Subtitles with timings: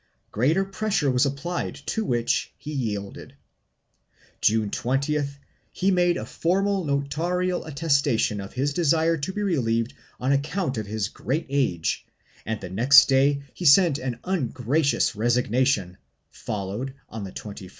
[0.31, 3.35] Greater pressure was applied to which he yielded.
[4.41, 5.37] June 20th
[5.71, 10.87] he made a formal notarial attestation of his desire to be relieved on account of
[10.87, 12.03] his great age
[12.47, 15.99] and the next day he sent in an un gracious resignation,
[16.31, 17.69] followed, on the 24th by one addressed to the pope.